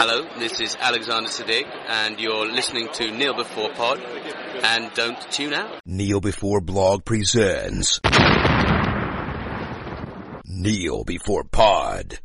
[0.00, 4.00] Hello, this is Alexander Siddig, and you're listening to Kneel Before Pod,
[4.62, 5.80] and don't tune out.
[5.84, 7.98] Kneel Before Blog presents
[10.44, 12.20] Kneel Before Pod.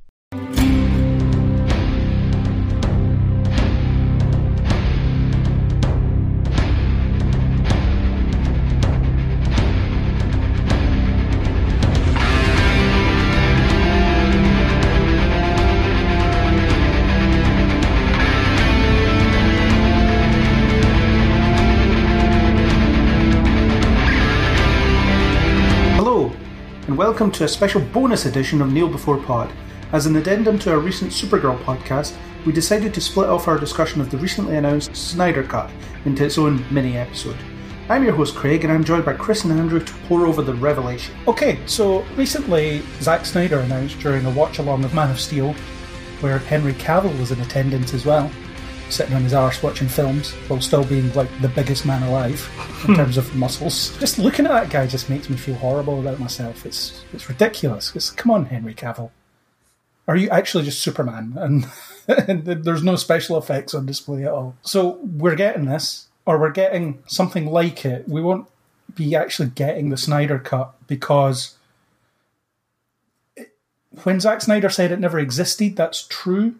[26.93, 29.51] And welcome to a special bonus edition of Kneel Before Pod.
[29.93, 32.15] As an addendum to our recent Supergirl podcast,
[32.45, 35.71] we decided to split off our discussion of the recently announced Snyder Cut
[36.05, 37.39] into its own mini episode.
[37.89, 40.53] I'm your host Craig, and I'm joined by Chris and Andrew to pour over the
[40.53, 41.15] revelation.
[41.27, 45.53] Okay, so recently Zack Snyder announced during a watch along of Man of Steel,
[46.19, 48.29] where Henry Cavill was in attendance as well,
[48.89, 52.49] sitting on his arse watching films while still being like the biggest man alive
[52.83, 52.95] in hmm.
[52.95, 53.97] terms of muscles.
[53.99, 56.65] Just looking at that guy just makes me feel horrible about myself.
[56.65, 57.95] It's it's ridiculous.
[57.95, 59.11] It's come on, Henry Cavill.
[60.07, 61.65] Are you actually just Superman?
[62.05, 64.57] And, and there's no special effects on display at all.
[64.61, 68.09] So we're getting this, or we're getting something like it.
[68.09, 68.45] We won't
[68.93, 71.55] be actually getting the Snyder cut because
[73.37, 73.55] it-
[74.03, 76.55] when Zack Snyder said it never existed, that's true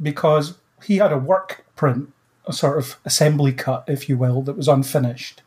[0.00, 2.12] because he had a work print,
[2.46, 5.42] a sort of assembly cut, if you will, that was unfinished,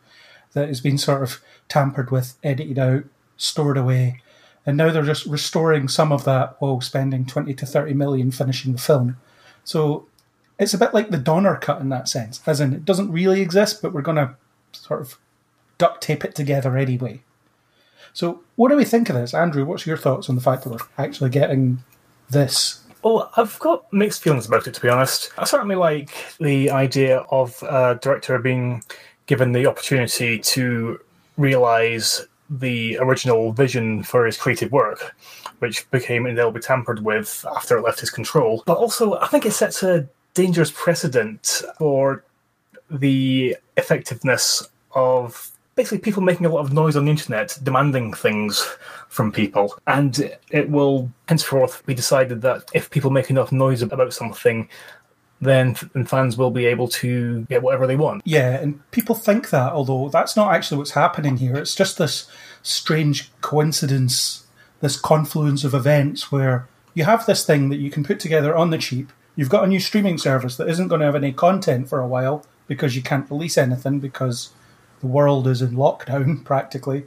[0.52, 3.04] that has been sort of tampered with, edited out,
[3.36, 4.22] stored away,
[4.66, 8.72] and now they're just restoring some of that while spending 20 to 30 million finishing
[8.72, 9.16] the film.
[9.62, 10.06] So
[10.58, 13.40] it's a bit like the Donner cut in that sense, as in it doesn't really
[13.40, 14.36] exist, but we're going to
[14.72, 15.18] sort of
[15.78, 17.22] duct tape it together anyway.
[18.12, 19.34] So, what do we think of this?
[19.34, 21.82] Andrew, what's your thoughts on the fact that we're actually getting
[22.30, 25.30] this Well, I've got mixed feelings about it, to be honest.
[25.36, 26.10] I certainly like
[26.40, 28.82] the idea of a director being
[29.26, 30.98] given the opportunity to
[31.36, 35.14] realize the original vision for his creative work,
[35.58, 38.62] which became indelibly tampered with after it left his control.
[38.64, 42.24] But also, I think it sets a dangerous precedent for
[42.90, 48.60] the effectiveness of basically people making a lot of noise on the internet demanding things
[49.08, 54.12] from people and it will henceforth be decided that if people make enough noise about
[54.12, 54.68] something
[55.40, 59.72] then fans will be able to get whatever they want Yeah, and people think that,
[59.72, 61.56] although that's not actually what's happening here.
[61.56, 62.28] It's just this
[62.62, 64.46] strange coincidence,
[64.80, 68.70] this confluence of events where you have this thing that you can put together on
[68.70, 69.12] the cheap.
[69.36, 72.06] You've got a new streaming service that isn't going to have any content for a
[72.06, 74.50] while because you can't release anything because
[75.04, 77.04] the world is in lockdown practically.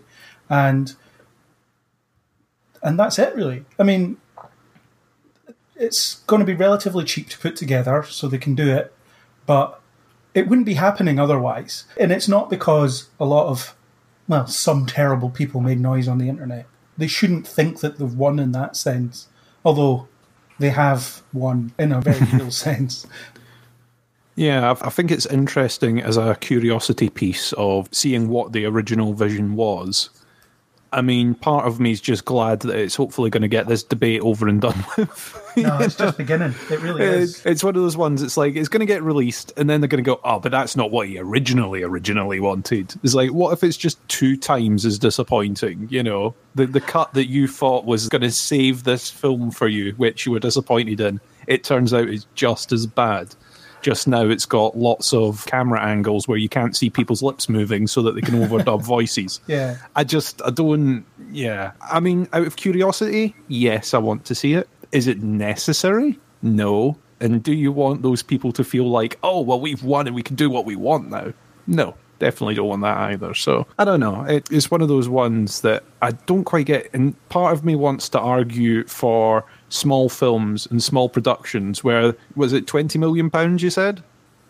[0.49, 0.95] And
[2.83, 3.65] and that's it really.
[3.79, 4.17] I mean,
[5.75, 8.93] it's going to be relatively cheap to put together so they can do it,
[9.47, 9.81] but
[10.35, 11.85] it wouldn't be happening otherwise.
[11.99, 13.75] And it's not because a lot of,
[14.27, 16.67] well, some terrible people made noise on the internet.
[16.97, 19.27] They shouldn't think that they've won in that sense,
[19.65, 20.07] although
[20.59, 23.07] they have won in a very real sense.
[24.37, 29.55] Yeah, I think it's interesting as a curiosity piece of seeing what the original vision
[29.55, 30.11] was.
[30.93, 33.81] I mean, part of me is just glad that it's hopefully going to get this
[33.81, 35.53] debate over and done with.
[35.57, 36.53] No, it's just beginning.
[36.69, 37.43] It really is.
[37.47, 38.21] It's one of those ones.
[38.21, 40.51] It's like it's going to get released, and then they're going to go, "Oh, but
[40.51, 44.85] that's not what he originally originally wanted." It's like, what if it's just two times
[44.85, 45.87] as disappointing?
[45.89, 49.67] You know, the the cut that you thought was going to save this film for
[49.67, 53.35] you, which you were disappointed in, it turns out is just as bad.
[53.81, 57.87] Just now, it's got lots of camera angles where you can't see people's lips moving
[57.87, 59.39] so that they can overdub voices.
[59.47, 59.77] Yeah.
[59.95, 61.71] I just, I don't, yeah.
[61.81, 64.67] I mean, out of curiosity, yes, I want to see it.
[64.91, 66.19] Is it necessary?
[66.41, 66.97] No.
[67.19, 70.23] And do you want those people to feel like, oh, well, we've won and we
[70.23, 71.33] can do what we want now?
[71.65, 73.33] No, definitely don't want that either.
[73.33, 74.23] So I don't know.
[74.23, 76.89] It, it's one of those ones that I don't quite get.
[76.93, 82.53] And part of me wants to argue for small films and small productions where, was
[82.53, 84.03] it 20 million pounds you said?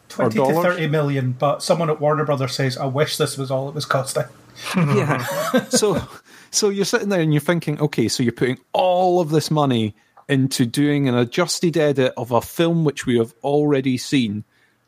[0.09, 3.67] 20 to 30 million, but someone at Warner Brothers says, I wish this was all
[3.67, 4.23] it was costing.
[4.75, 5.23] yeah.
[5.69, 6.01] so
[6.51, 9.95] so you're sitting there and you're thinking, okay, so you're putting all of this money
[10.29, 14.43] into doing an adjusted edit of a film which we have already seen.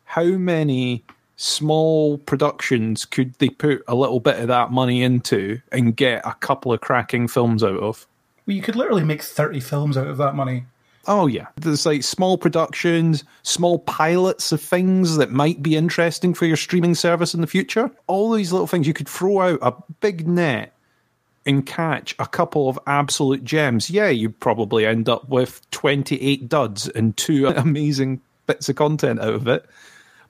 [0.05, 1.03] How many
[1.35, 6.33] small productions could they put a little bit of that money into and get a
[6.33, 8.07] couple of cracking films out of?
[8.49, 10.65] Well, you could literally make 30 films out of that money.
[11.05, 16.47] Oh yeah, there's like small productions, small pilots of things that might be interesting for
[16.47, 17.91] your streaming service in the future.
[18.07, 20.73] All these little things you could throw out a big net
[21.45, 23.91] and catch a couple of absolute gems.
[23.91, 29.35] Yeah, you'd probably end up with 28 duds and two amazing bits of content out
[29.35, 29.63] of it.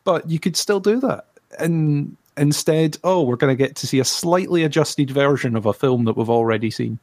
[0.04, 1.26] But you could still do that.
[1.58, 5.72] And instead, oh, we're going to get to see a slightly adjusted version of a
[5.72, 7.00] film that we've already seen.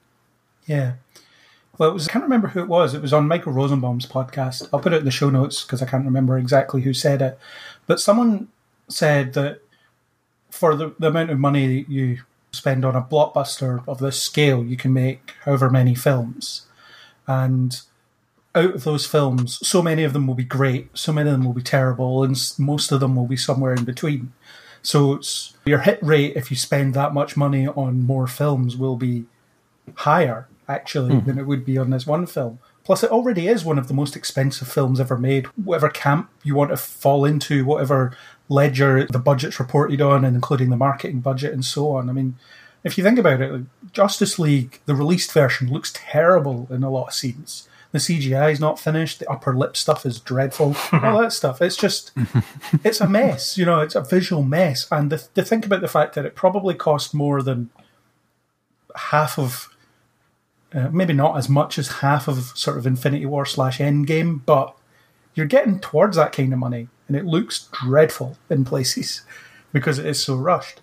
[0.67, 0.95] Yeah.
[1.79, 2.95] Well, it was, I can't remember who it was.
[2.95, 4.69] It was on Michael Rosenbaum's podcast.
[4.73, 7.39] I'll put it in the show notes because I can't remember exactly who said it.
[7.87, 8.49] But someone
[8.89, 9.61] said that
[10.51, 12.21] for the, the amount of money that you
[12.53, 16.67] spend on a blockbuster of this scale, you can make however many films.
[17.27, 17.79] And
[18.55, 21.45] out of those films, so many of them will be great, so many of them
[21.45, 24.33] will be terrible, and most of them will be somewhere in between.
[24.81, 25.21] So
[25.67, 29.27] your hit rate, if you spend that much money on more films, will be
[29.95, 31.27] higher actually hmm.
[31.27, 32.59] than it would be on this one film.
[32.85, 35.47] Plus, it already is one of the most expensive films ever made.
[35.57, 38.17] Whatever camp you want to fall into, whatever
[38.49, 42.09] ledger the budget's reported on, and including the marketing budget and so on.
[42.09, 42.37] I mean,
[42.85, 46.91] if you think about it, like, Justice League, the released version, looks terrible in a
[46.91, 47.69] lot of scenes.
[47.91, 49.19] The CGI is not finished.
[49.19, 50.77] The upper lip stuff is dreadful.
[50.93, 51.61] all that stuff.
[51.61, 52.13] It's just,
[52.85, 53.59] it's a mess.
[53.59, 54.87] You know, it's a visual mess.
[54.93, 57.71] And the, to think about the fact that it probably cost more than
[58.95, 59.69] half of
[60.77, 64.77] uh, maybe not as much as half of sort of Infinity War slash Endgame, but
[65.35, 69.23] you're getting towards that kind of money, and it looks dreadful in places
[69.73, 70.83] because it is so rushed.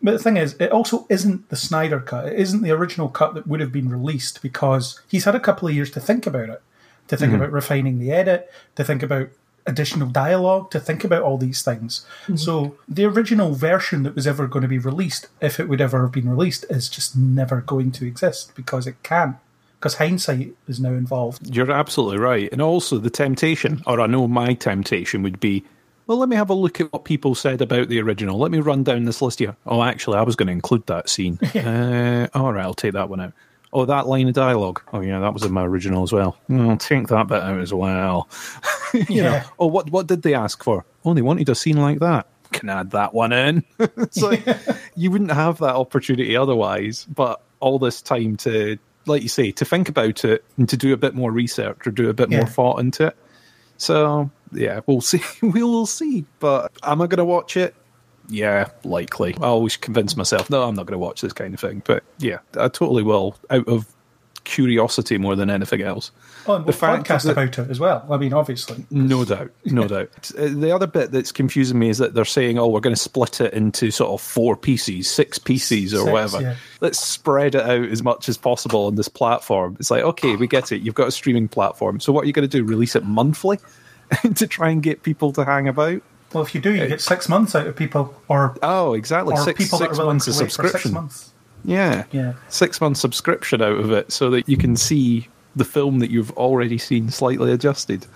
[0.00, 2.28] But the thing is, it also isn't the Snyder cut.
[2.28, 5.68] It isn't the original cut that would have been released because he's had a couple
[5.68, 6.62] of years to think about it,
[7.08, 9.28] to think about refining the edit, to think about
[9.66, 12.06] additional dialogue, to think about all these things.
[12.34, 16.02] So the original version that was ever going to be released, if it would ever
[16.02, 19.36] have been released, is just never going to exist because it can't.
[19.78, 21.54] Because hindsight is now involved.
[21.54, 22.52] You're absolutely right.
[22.52, 25.64] And also, the temptation, or I know my temptation would be,
[26.06, 28.38] well, let me have a look at what people said about the original.
[28.38, 29.56] Let me run down this list here.
[29.64, 31.38] Oh, actually, I was going to include that scene.
[31.54, 33.32] uh, all right, I'll take that one out.
[33.72, 34.82] Oh, that line of dialogue.
[34.92, 36.36] Oh, yeah, that was in my original as well.
[36.50, 38.28] Oh, I'll take that bit out as well.
[39.08, 40.84] you know, oh, what what did they ask for?
[41.04, 42.26] Oh, they wanted a scene like that.
[42.52, 43.62] Can add that one in.
[43.78, 44.44] it's like
[44.96, 47.06] you wouldn't have that opportunity otherwise.
[47.14, 48.76] But all this time to,
[49.06, 51.92] like you say, to think about it and to do a bit more research or
[51.92, 52.38] do a bit Yeah.
[52.38, 53.16] more thought into it.
[53.76, 55.22] So yeah, we'll see.
[55.42, 56.24] we will see.
[56.40, 57.76] But am I going to watch it?
[58.30, 59.34] Yeah, likely.
[59.40, 61.82] I always convince myself, no, I'm not going to watch this kind of thing.
[61.84, 63.86] But yeah, I totally will, out of
[64.44, 66.10] curiosity more than anything else.
[66.46, 68.06] Oh, and The we'll fact podcast that- about it as well.
[68.10, 68.84] I mean, obviously.
[68.90, 70.08] No doubt, no doubt.
[70.38, 73.40] The other bit that's confusing me is that they're saying, "Oh, we're going to split
[73.42, 76.40] it into sort of four pieces, six pieces, or Six, whatever.
[76.40, 76.56] yeah.
[76.80, 80.46] Let's spread it out as much as possible on this platform." It's like, okay, we
[80.46, 80.80] get it.
[80.82, 82.64] You've got a streaming platform, so what are you going to do?
[82.64, 83.58] Release it monthly
[84.34, 86.00] to try and get people to hang about?
[86.32, 89.34] Well, if you do, you get six months out of people, or Oh, exactly.
[89.34, 90.92] or Six, people that are willing months to wait for six subscription.
[90.92, 91.30] months.
[91.64, 92.34] Yeah, Yeah.
[92.48, 96.30] six months subscription out of it, so that you can see the film that you've
[96.32, 98.06] already seen slightly adjusted.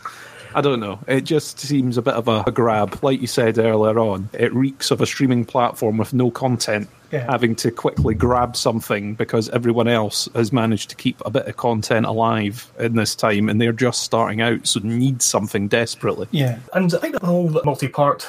[0.55, 0.99] I don't know.
[1.09, 4.29] It just seems a bit of a, a grab, like you said earlier on.
[4.33, 7.31] It reeks of a streaming platform with no content, Yeah.
[7.31, 11.56] having to quickly grab something because everyone else has managed to keep a bit of
[11.56, 16.29] content alive in this time, and they're just starting out, so need something desperately.
[16.31, 16.59] Yeah.
[16.73, 18.27] And I think the whole multi-part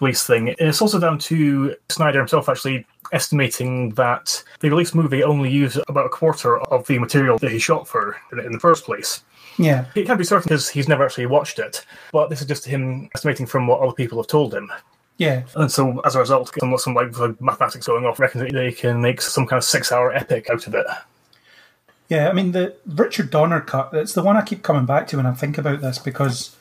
[0.00, 5.22] release thing uh, is also down to Snyder himself actually estimating that the release movie
[5.24, 8.84] only used about a quarter of the material that he shot for in the first
[8.84, 9.22] place.
[9.58, 9.86] Yeah.
[9.94, 13.10] He can't be certain because he's never actually watched it, but this is just him
[13.14, 14.70] estimating from what other people have told him.
[15.16, 15.42] Yeah.
[15.56, 18.70] And so, as a result, some, some like the mathematics going off, reckon that they
[18.70, 20.86] can make some kind of six-hour epic out of it.
[22.08, 23.92] Yeah, I mean the Richard Donner cut.
[23.92, 26.56] It's the one I keep coming back to when I think about this because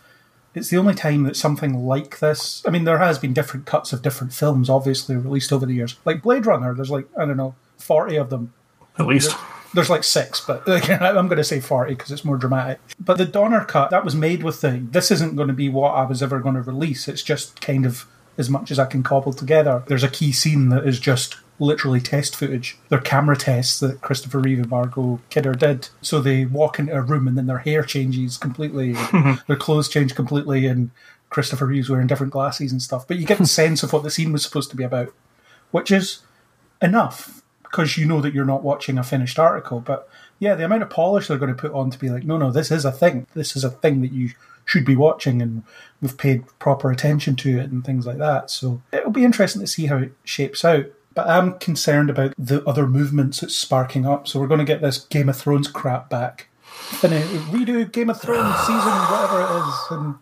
[0.54, 2.63] it's the only time that something like this.
[2.66, 5.96] I mean, there has been different cuts of different films, obviously released over the years.
[6.04, 8.54] Like Blade Runner, there's like I don't know, forty of them.
[8.98, 9.36] At least.
[9.74, 12.79] There's like six, but I'm going to say forty because it's more dramatic.
[13.00, 14.86] But the Donner cut that was made with the.
[14.91, 17.07] This isn't going to be what I was ever going to release.
[17.07, 18.05] It's just kind of
[18.38, 19.83] as much as I can cobble together.
[19.88, 22.77] There's a key scene that is just literally test footage.
[22.89, 25.89] They're camera tests that Christopher Reeve and Margot Kidder did.
[26.01, 28.93] So they walk into a room and then their hair changes completely,
[29.47, 30.91] their clothes change completely, and
[31.29, 33.07] Christopher Reeve's wearing different glasses and stuff.
[33.07, 35.13] But you get the sense of what the scene was supposed to be about,
[35.71, 36.19] which is
[36.81, 39.79] enough because you know that you're not watching a finished article.
[39.79, 40.09] But
[40.39, 42.51] yeah, the amount of polish they're going to put on to be like, no, no,
[42.51, 43.27] this is a thing.
[43.33, 44.31] This is a thing that you
[44.65, 45.63] should be watching, and
[46.01, 48.50] we've paid proper attention to it and things like that.
[48.50, 50.86] So it'll be interesting to see how it shapes out.
[51.13, 54.27] But I'm concerned about the other movements it's sparking up.
[54.27, 56.47] So we're going to get this Game of Thrones crap back.
[57.01, 57.12] And
[57.50, 59.75] redo Game of Thrones season, whatever it is.
[59.89, 60.15] And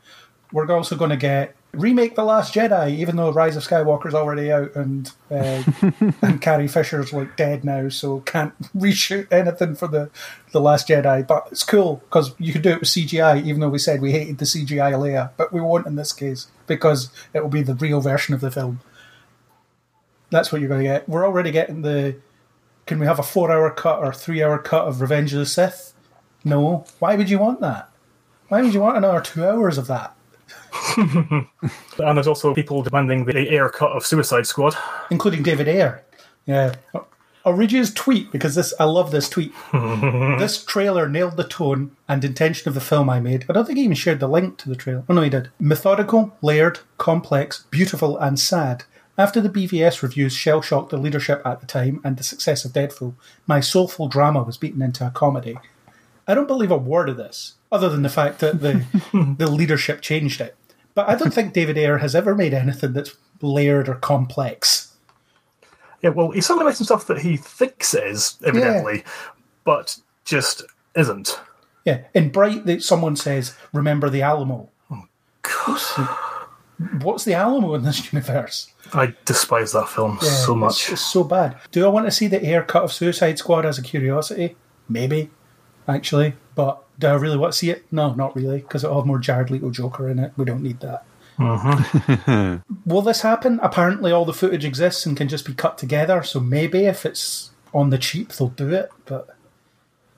[0.53, 4.51] we're also going to get remake The Last Jedi, even though Rise of Skywalker's already
[4.51, 5.63] out and uh,
[6.21, 10.09] and Carrie Fisher's like dead now, so can't reshoot anything for the
[10.51, 11.25] the Last Jedi.
[11.25, 14.11] But it's cool because you could do it with CGI, even though we said we
[14.11, 17.75] hated the CGI Leia, but we won't in this case because it will be the
[17.75, 18.79] real version of the film.
[20.29, 21.07] That's what you're going to get.
[21.07, 22.17] We're already getting the.
[22.85, 25.93] Can we have a four-hour cut or three-hour cut of Revenge of the Sith?
[26.43, 26.85] No.
[26.99, 27.89] Why would you want that?
[28.47, 30.14] Why would you want another two hours of that?
[31.97, 34.75] And there's also people demanding the Ayer cut of Suicide Squad.
[35.09, 36.03] including David Ayer.
[36.45, 36.75] Yeah.
[37.45, 39.53] I'll read you his tweet because this I love this tweet.
[39.73, 43.45] this trailer nailed the tone and intention of the film I made.
[43.47, 45.03] I don't think he even shared the link to the trailer.
[45.07, 45.51] Oh no, he did.
[45.59, 48.83] Methodical, layered, complex, beautiful, and sad.
[49.17, 52.73] After the BVS reviews shell shocked the leadership at the time and the success of
[52.73, 53.13] Deadpool,
[53.47, 55.57] my soulful drama was beaten into a comedy.
[56.27, 58.83] I don't believe a word of this, other than the fact that the
[59.37, 60.55] the leadership changed it.
[60.95, 64.93] But I don't think David Ayer has ever made anything that's layered or complex.
[66.01, 69.03] Yeah, well, he's certainly made some stuff that he thinks is, evidently,
[69.63, 70.63] but just
[70.95, 71.39] isn't.
[71.83, 75.03] Yeah, in Bright, that someone says, "Remember the Alamo." Oh
[75.41, 75.81] God,
[77.01, 78.71] What's the Alamo in this universe?
[78.93, 80.91] I despise that film Yeah, so it's- much.
[80.91, 81.57] It's, so bad.
[81.71, 84.55] Do I want to see the Ayer cut of Suicide Squad as a curiosity?
[84.89, 85.29] Maybe,
[85.87, 86.33] actually.
[86.55, 87.85] But do I really want to see it?
[87.91, 90.31] No, not really, because it'll have more Jared Leto Joker in it.
[90.37, 91.05] We don't need that.
[91.37, 92.71] Mm-hmm.
[92.89, 93.59] Will this happen?
[93.61, 96.23] Apparently, all the footage exists and can just be cut together.
[96.23, 98.89] So maybe if it's on the cheap, they'll do it.
[99.05, 99.27] But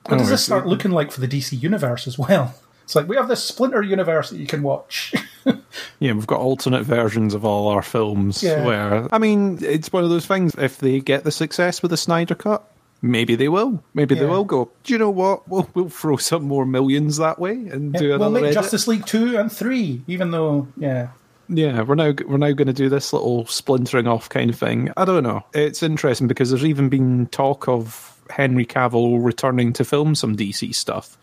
[0.06, 2.54] what does Oh, this start looking like for the DC universe as well?
[2.88, 5.12] It's like we have this Splinter universe that you can watch.
[5.98, 8.64] Yeah, we've got alternate versions of all our films Yeah.
[8.64, 11.96] where I mean, it's one of those things if they get the success with the
[11.98, 12.64] Snyder cut,
[13.02, 13.82] maybe they will.
[13.94, 15.48] Maybe they will go, Do you know what?
[15.48, 18.18] We'll we'll throw some more millions that way and do another.
[18.18, 18.54] we'll make edit.
[18.54, 21.08] Justice League two and three, even though yeah,
[21.48, 24.90] Yeah, we're now we're now going to do this little splintering off kind of thing.
[24.96, 25.44] I don't know.
[25.54, 30.74] It's interesting because there's even been talk of Henry Cavill returning to film some DC
[30.74, 31.16] stuff.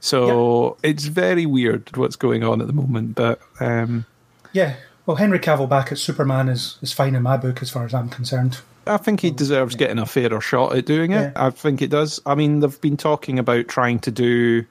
[0.00, 3.14] So it's very weird what's going on at the moment.
[3.16, 4.06] But um,
[4.52, 4.76] Yeah.
[5.06, 7.94] Well, Henry Cavill back at Superman is, is fine in my book as far as
[7.94, 8.60] I'm concerned.
[8.88, 11.32] I think he deserves getting a fairer shot at doing it.
[11.34, 11.46] Yeah.
[11.46, 12.20] I think it does.
[12.26, 14.64] I mean, they've been talking about trying to do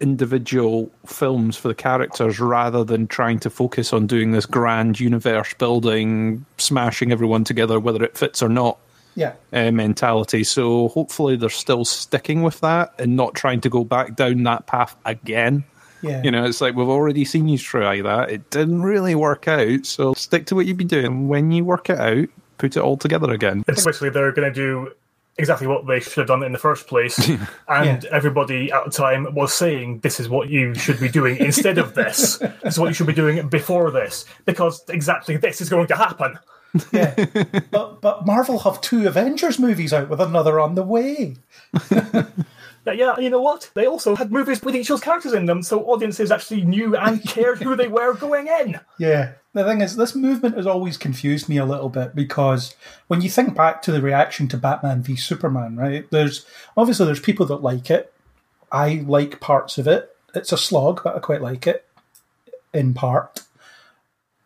[0.00, 5.52] individual films for the characters rather than trying to focus on doing this grand universe
[5.54, 8.78] building, smashing everyone together, whether it fits or not.
[9.16, 9.34] Yeah.
[9.52, 10.44] uh, mentality.
[10.44, 14.66] So hopefully they're still sticking with that and not trying to go back down that
[14.66, 15.64] path again.
[16.00, 16.22] Yeah.
[16.22, 18.30] You know, it's like we've already seen you try that.
[18.30, 19.84] It didn't really work out.
[19.84, 21.28] So stick to what you've been doing.
[21.28, 22.28] When you work it out,
[22.60, 23.64] put it all together again.
[23.66, 24.92] It's basically they're going to do
[25.38, 27.30] exactly what they should have done in the first place,
[27.68, 31.78] and everybody at the time was saying this is what you should be doing instead
[31.78, 32.38] of this.
[32.38, 35.96] this is what you should be doing before this, because exactly this is going to
[35.96, 36.38] happen.
[36.92, 37.14] Yeah.
[37.70, 41.36] but but Marvel have two Avengers movies out with another on the way.
[42.86, 43.70] Yeah, yeah, you know what?
[43.74, 47.22] They also had movies with each other's characters in them, so audiences actually knew and
[47.22, 48.80] cared who they were going in.
[48.98, 49.32] Yeah.
[49.52, 52.76] The thing is, this movement has always confused me a little bit because
[53.08, 56.08] when you think back to the reaction to Batman v Superman, right?
[56.10, 58.12] There's obviously there's people that like it.
[58.70, 60.16] I like parts of it.
[60.36, 61.84] It's a slog, but I quite like it
[62.72, 63.40] in part.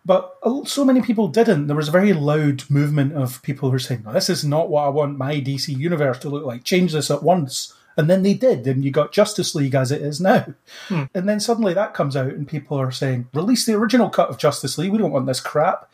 [0.06, 0.34] But
[0.64, 1.66] so many people didn't.
[1.66, 4.84] There was a very loud movement of people who were saying, "This is not what
[4.84, 6.64] I want my DC universe to look like.
[6.64, 10.02] Change this at once." And then they did, and you got Justice League as it
[10.02, 10.46] is now.
[10.88, 11.04] Hmm.
[11.14, 14.38] And then suddenly that comes out, and people are saying, "Release the original cut of
[14.38, 14.90] Justice League.
[14.90, 15.90] We don't want this crap."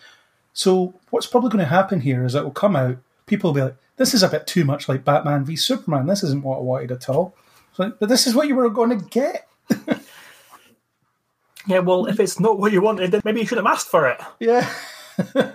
[0.52, 2.97] So what's probably going to happen here is it will come out.
[3.26, 6.07] People will be like, "This is a bit too much like Batman v Superman.
[6.07, 7.35] This isn't what I wanted at all."
[7.78, 9.47] Like, but this is what you were going to get.
[11.66, 14.09] Yeah, well, if it's not what you wanted, then maybe you should have asked for
[14.09, 14.21] it.
[14.38, 14.69] Yeah.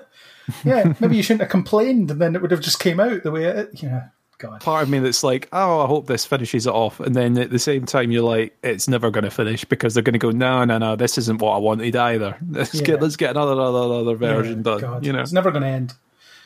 [0.64, 3.32] yeah, maybe you shouldn't have complained, and then it would have just came out the
[3.32, 3.82] way it.
[3.82, 4.08] Yeah,
[4.46, 4.62] God.
[4.62, 7.00] Part of me that's like, oh, I hope this finishes it off.
[7.00, 10.04] And then at the same time, you're like, it's never going to finish because they're
[10.04, 12.38] going to go, no, no, no, this isn't what I wanted either.
[12.50, 12.82] Let's, Yeah.
[12.86, 14.82] get, let's get another, another, another version Yeah, done.
[14.82, 15.06] God.
[15.06, 15.94] You know, it's never going to end.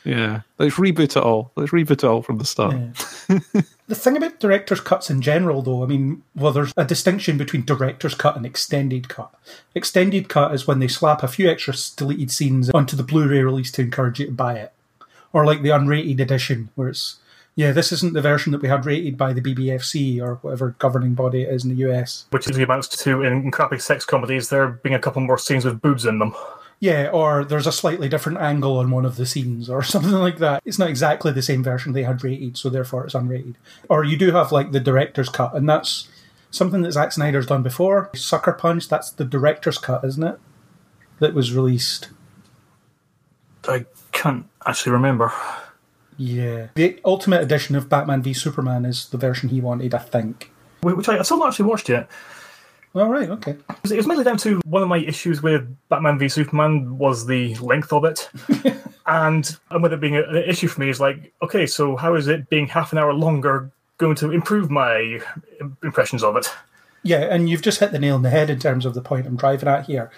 [0.04, 0.40] yeah.
[0.58, 1.52] Let's reboot it all.
[1.56, 2.74] Let's reboot it all from the start.
[3.90, 7.64] The thing about director's cuts in general, though, I mean, well, there's a distinction between
[7.64, 9.34] director's cut and extended cut.
[9.74, 13.72] Extended cut is when they slap a few extra deleted scenes onto the Blu-ray release
[13.72, 14.72] to encourage you to buy it,
[15.32, 17.16] or like the unrated edition, where it's
[17.60, 21.14] yeah, this isn't the version that we had rated by the BBFC or whatever governing
[21.14, 22.26] body it is in the US.
[22.30, 25.82] Which usually amounts to, in crappy sex comedies, there being a couple more scenes with
[25.82, 26.34] boobs in them.
[26.78, 30.38] Yeah, or there's a slightly different angle on one of the scenes or something like
[30.38, 30.62] that.
[30.64, 33.56] It's not exactly the same version they had rated, so therefore it's unrated.
[33.88, 36.08] Or you do have like the director's cut, and that's
[36.50, 38.10] something that Zack Snyder's done before.
[38.14, 40.40] Sucker Punch, that's the director's cut, isn't it?
[41.20, 42.08] that was released?
[43.68, 45.32] I can't actually remember.
[46.20, 46.66] Yeah.
[46.74, 50.52] The Ultimate Edition of Batman v Superman is the version he wanted, I think.
[50.82, 52.10] Which I, I still not actually watched yet.
[52.94, 53.52] All right, okay.
[53.84, 57.54] It was- mainly down to one of my issues with Batman v Superman was the
[57.56, 58.28] length of it.
[59.06, 62.28] and, and with it being an issue for me, is like, okay, so how is
[62.28, 65.20] it being half an hour longer going to improve my
[65.82, 66.52] impressions of it?
[67.02, 69.26] Yeah, and you've just hit the nail on the head in terms of the point
[69.26, 70.10] I'm driving at here.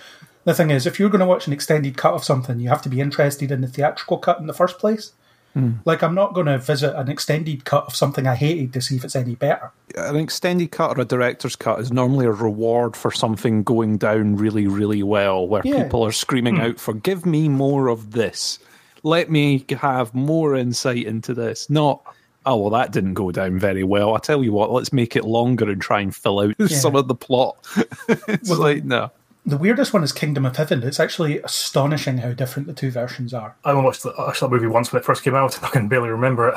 [0.42, 2.82] The thing is, if you're going to watch an extended cut of something, you have
[2.82, 5.12] to be interested in the theatrical cut in the first place.
[5.54, 5.72] Hmm.
[5.84, 8.96] Like, I'm not going to visit an extended cut of something I hated to see
[8.96, 9.70] if it's any better.
[9.96, 14.36] An extended cut or a director's cut is normally a reward for something going down
[14.36, 15.84] really, really well, where Yeah.
[15.84, 16.62] people are screaming hmm.
[16.62, 18.58] out for "Give me more of this!
[19.02, 22.02] Let me have more insight into this." Not,
[22.46, 25.24] "Oh well, that didn't go down very well." I tell you what, let's make it
[25.24, 27.56] longer and try and fill out some of the plot.
[28.08, 29.10] it's like no.
[29.44, 30.82] The weirdest one is Kingdom of Heaven.
[30.84, 33.56] It's actually astonishing how different the two versions are.
[33.64, 35.56] I only watched the, I saw the movie once when it first came out.
[35.56, 36.54] And I can barely remember it.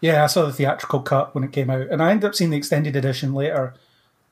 [0.00, 2.50] Yeah, I saw the theatrical cut when it came out, and I ended up seeing
[2.50, 3.74] the extended edition later.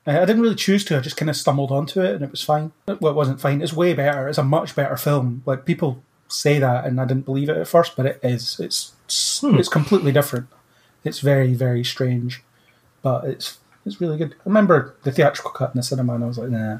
[0.05, 0.97] Uh, I didn't really choose to.
[0.97, 2.71] I just kind of stumbled onto it, and it was fine.
[2.87, 3.61] Well, it wasn't fine.
[3.61, 4.29] It's way better.
[4.29, 5.43] It's a much better film.
[5.45, 8.59] Like people say that, and I didn't believe it at first, but it is.
[8.59, 10.47] It's it's completely different.
[11.03, 12.43] It's very very strange,
[13.01, 14.33] but it's it's really good.
[14.33, 16.79] I remember the theatrical cut in the cinema, and I was like, nah.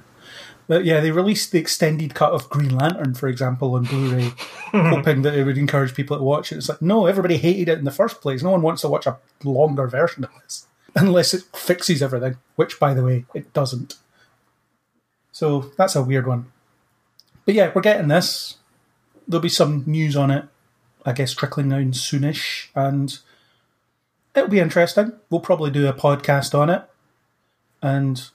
[0.68, 4.34] But yeah, they released the extended cut of Green Lantern, for example, on Blu-ray,
[4.72, 6.58] hoping that it would encourage people to watch it.
[6.58, 8.44] It's like, no, everybody hated it in the first place.
[8.44, 12.80] No one wants to watch a longer version of this unless it fixes everything, which,
[12.80, 13.96] by the way, it doesn't.
[15.32, 16.52] So that's a weird one.
[17.46, 18.58] But yeah, we're getting this.
[19.28, 20.46] There'll be some news on it,
[21.06, 23.18] I guess, trickling down soonish, and
[24.36, 25.14] it'll be interesting.
[25.30, 26.84] We'll probably do a podcast on it,
[27.82, 28.30] and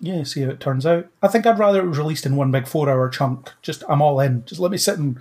[0.00, 1.06] yeah, see how it turns out.
[1.22, 3.52] I think I'd rather it was released in one big four-hour chunk.
[3.62, 4.44] Just I'm all in.
[4.44, 5.18] Just let me sit and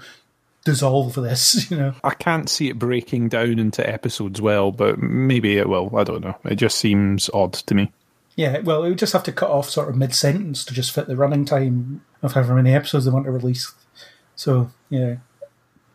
[0.65, 1.69] dissolve this.
[1.71, 1.93] You know.
[2.03, 5.95] I can't see it breaking down into episodes well, but maybe it will.
[5.95, 6.37] I don't know.
[6.43, 7.91] It just seems odd to me.
[8.35, 10.91] Yeah, well, it would just have to cut off sort of mid sentence to just
[10.91, 13.73] fit the running time of however many episodes they want to release.
[14.35, 15.17] So, yeah.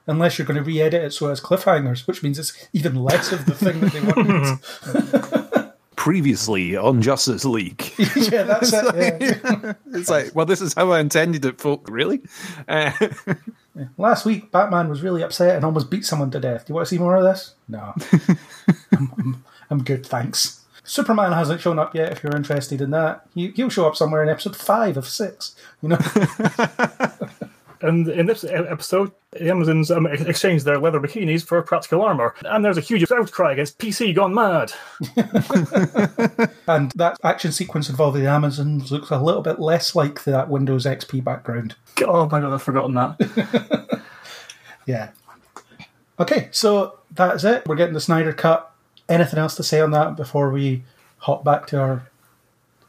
[0.07, 2.95] Unless you're going to re edit it so it has cliffhangers, which means it's even
[2.95, 5.39] less of the thing that they wanted.
[6.01, 7.93] Previously on Justice League.
[7.99, 9.21] yeah, that's it.
[9.21, 9.75] Yeah.
[9.93, 11.91] It's like, well, this is how I intended it, folk.
[11.91, 12.23] Really?
[12.67, 12.91] Uh,
[13.99, 16.65] Last week, Batman was really upset and almost beat someone to death.
[16.65, 17.55] Do you want to see more of this?
[17.69, 17.93] No.
[18.93, 20.65] I'm, I'm, I'm good, thanks.
[20.85, 23.27] Superman hasn't shown up yet if you're interested in that.
[23.35, 25.55] He, he'll show up somewhere in episode 5 of 6.
[25.83, 25.99] You know?
[27.83, 32.35] And in this episode, the Amazons um, ex- exchanged their leather bikinis for practical armor,
[32.45, 34.73] and there's a huge outcry against PC gone mad.
[36.67, 40.85] And that action sequence involving the Amazons looks a little bit less like that Windows
[40.87, 41.75] XP background.
[42.07, 44.01] Oh my god, I've forgotten that.
[44.87, 45.11] Yeah.
[46.19, 47.67] Okay, so that's it.
[47.67, 48.73] We're getting the Snyder Cut.
[49.09, 50.83] Anything else to say on that before we
[51.19, 52.11] hop back to our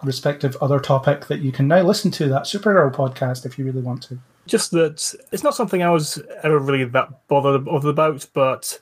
[0.01, 3.82] respective other topic that you can now listen to, that Supergirl podcast, if you really
[3.82, 4.19] want to?
[4.47, 8.80] Just that it's not something I was ever really that bothered, bothered about, but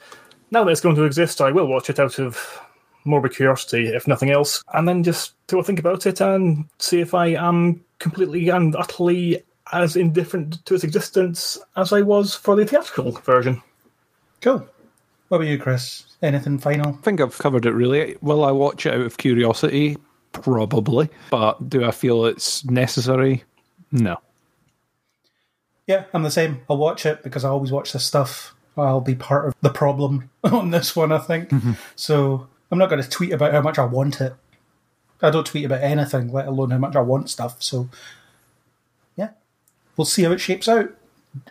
[0.52, 2.62] now that it's going to exist, I will watch it out of
[3.06, 7.14] morbid curiosity, if nothing else, and then just to think about it and see if
[7.14, 12.66] I am completely and utterly as indifferent to its existence as I was for the
[12.66, 13.62] theatrical version.
[14.42, 14.68] Cool.
[15.28, 16.06] What about you, Chris?
[16.22, 16.94] Anything final?
[16.94, 18.18] I think I've covered it really.
[18.22, 19.98] Will I watch it out of curiosity?
[20.32, 21.10] Probably.
[21.30, 23.44] But do I feel it's necessary?
[23.92, 24.18] No.
[25.90, 26.62] Yeah, I'm the same.
[26.70, 28.54] I'll watch it because I always watch this stuff.
[28.78, 31.52] I'll be part of the problem on this one, I think.
[31.96, 34.36] So I'm not going to tweet about how much I want it.
[35.20, 37.64] I don't tweet about anything, let alone how much I want stuff.
[37.64, 37.90] So,
[39.18, 39.32] yeah,
[39.98, 40.92] we'll see how it shapes out.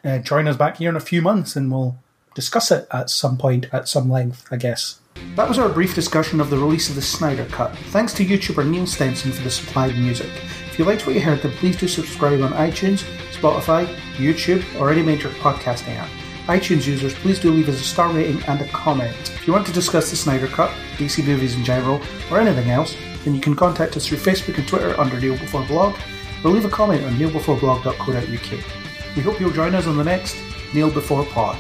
[0.04, 1.98] Uh, join us back here in a few months and we'll
[2.36, 5.00] discuss it at some point, at some length, I guess.
[5.34, 7.76] That was our brief discussion of the release of the Snyder Cut.
[7.86, 10.30] Thanks to YouTuber Neil Stenson for the supplied music.
[10.78, 14.92] If you liked what you heard, then please do subscribe on iTunes, Spotify, YouTube, or
[14.92, 16.08] any major podcasting app.
[16.46, 19.12] iTunes users, please do leave us a star rating and a comment.
[19.34, 22.96] If you want to discuss the Snyder Cut, DC movies in general, or anything else,
[23.24, 25.98] then you can contact us through Facebook and Twitter under Kneel Before Blog,
[26.44, 29.16] or leave a comment on kneelbeforeblog.co.uk.
[29.16, 30.36] We hope you'll join us on the next
[30.72, 31.58] Kneel Before Pod.